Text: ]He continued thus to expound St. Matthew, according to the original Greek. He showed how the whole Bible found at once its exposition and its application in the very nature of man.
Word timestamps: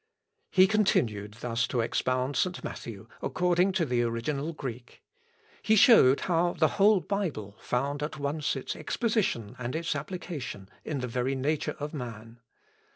]He 0.49 0.65
continued 0.65 1.35
thus 1.41 1.67
to 1.67 1.79
expound 1.81 2.35
St. 2.35 2.63
Matthew, 2.63 3.07
according 3.21 3.71
to 3.73 3.85
the 3.85 4.01
original 4.01 4.51
Greek. 4.51 5.03
He 5.61 5.75
showed 5.75 6.21
how 6.21 6.53
the 6.53 6.69
whole 6.79 7.01
Bible 7.01 7.55
found 7.59 8.01
at 8.01 8.17
once 8.17 8.55
its 8.55 8.75
exposition 8.75 9.55
and 9.59 9.75
its 9.75 9.95
application 9.95 10.69
in 10.83 11.01
the 11.01 11.07
very 11.07 11.35
nature 11.35 11.75
of 11.77 11.93
man. 11.93 12.39